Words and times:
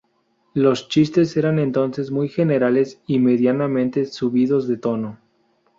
Los 0.55 0.87
chistes 0.89 1.37
eran 1.37 1.59
entonces 1.59 2.09
muy 2.09 2.27
generales 2.27 2.99
y 3.05 3.19
medianamente 3.19 4.05
subidos 4.05 4.67
de 4.67 4.77
tono. 4.77 5.19